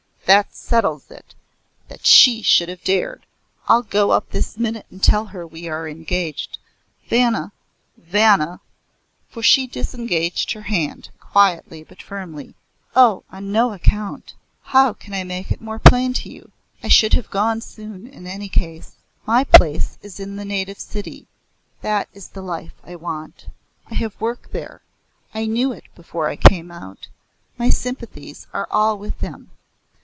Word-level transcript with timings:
"That 0.27 0.55
settles 0.55 1.11
it! 1.11 1.35
that 1.89 2.05
she 2.05 2.41
should 2.41 2.69
have 2.69 2.85
dared! 2.85 3.25
I'll 3.67 3.81
go 3.81 4.11
up 4.11 4.29
this 4.29 4.57
minute 4.57 4.85
and 4.89 5.03
tell 5.03 5.25
her 5.25 5.45
we 5.45 5.67
are 5.67 5.89
engaged. 5.89 6.57
Vanna 7.09 7.51
Vanna!" 7.97 8.61
For 9.29 9.43
she 9.43 9.67
disengaged 9.67 10.53
her 10.53 10.61
hand, 10.61 11.09
quietly 11.19 11.83
but 11.83 12.01
firmly. 12.01 12.55
"On 12.95 13.51
no 13.51 13.73
account. 13.73 14.33
How 14.63 14.93
can 14.93 15.13
I 15.13 15.25
make 15.25 15.51
it 15.51 15.59
more 15.59 15.79
plain 15.79 16.13
to 16.13 16.29
you? 16.29 16.51
I 16.81 16.87
should 16.87 17.11
have 17.13 17.29
gone 17.29 17.59
soon 17.59 18.07
in 18.07 18.25
any 18.25 18.47
case. 18.47 18.93
My 19.25 19.43
place 19.43 19.97
is 20.01 20.17
in 20.17 20.37
the 20.37 20.45
native 20.45 20.79
city 20.79 21.27
that 21.81 22.07
is 22.13 22.29
the 22.29 22.41
life 22.41 22.71
I 22.85 22.95
want. 22.95 23.47
I 23.87 23.95
have 23.95 24.21
work 24.21 24.51
there, 24.53 24.81
I 25.33 25.45
knew 25.45 25.73
it 25.73 25.93
before 25.93 26.29
I 26.29 26.37
came 26.37 26.71
out. 26.71 27.09
My 27.57 27.69
sympathies 27.69 28.47
are 28.53 28.69
all 28.71 28.97
with 28.97 29.19
them. 29.19 29.49